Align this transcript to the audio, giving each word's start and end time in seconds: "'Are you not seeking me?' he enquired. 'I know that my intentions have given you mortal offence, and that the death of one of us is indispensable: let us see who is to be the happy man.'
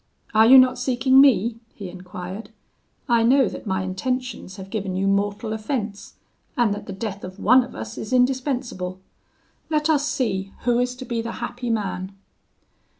"'Are 0.33 0.47
you 0.47 0.57
not 0.57 0.79
seeking 0.79 1.21
me?' 1.21 1.59
he 1.75 1.87
enquired. 1.89 2.49
'I 3.07 3.21
know 3.21 3.47
that 3.47 3.67
my 3.67 3.83
intentions 3.83 4.55
have 4.55 4.71
given 4.71 4.95
you 4.95 5.05
mortal 5.05 5.53
offence, 5.53 6.15
and 6.57 6.73
that 6.73 6.87
the 6.87 6.91
death 6.91 7.23
of 7.23 7.37
one 7.37 7.63
of 7.63 7.75
us 7.75 7.99
is 7.99 8.11
indispensable: 8.11 8.99
let 9.69 9.91
us 9.91 10.07
see 10.07 10.53
who 10.61 10.79
is 10.79 10.95
to 10.95 11.05
be 11.05 11.21
the 11.21 11.33
happy 11.33 11.69
man.' 11.69 12.13